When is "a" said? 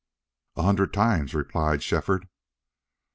0.55-0.63